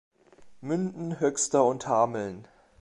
[0.61, 2.47] Münden, Höxter und Hameln.